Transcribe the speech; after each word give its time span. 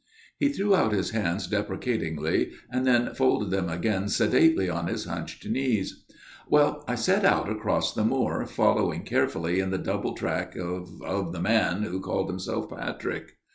He 0.39 0.49
threw 0.49 0.75
out 0.75 0.93
his 0.93 1.11
hands 1.11 1.45
deprecatingly, 1.45 2.53
and 2.71 2.87
then 2.87 3.13
folded 3.13 3.51
them 3.51 3.69
again 3.69 4.09
sedately 4.09 4.67
on 4.67 4.87
his 4.87 5.05
hunched 5.05 5.47
knees." 5.47 6.03
Well, 6.49 6.83
I 6.87 6.95
set 6.95 7.23
out 7.23 7.51
across 7.51 7.93
the 7.93 8.03
moor, 8.03 8.43
following 8.47 9.03
carefully 9.03 9.59
in 9.59 9.69
the 9.69 9.77
double 9.77 10.15
track 10.15 10.55
of 10.55 11.03
of 11.03 11.33
the 11.33 11.39
man 11.39 11.83
who 11.83 11.99
called 11.99 12.31
himself 12.31 12.71
Patrick. 12.71 13.33